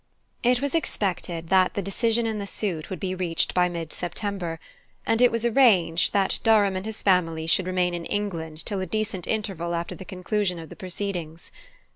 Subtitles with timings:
[0.41, 4.59] It was expected that the decision in the suit would be reached by mid September;
[5.05, 8.87] and it was arranged that Durham and his family should remain in England till a
[8.87, 11.51] decent interval after the conclusion of the proceedings.